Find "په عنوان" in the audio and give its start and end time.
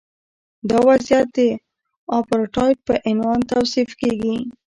2.87-3.39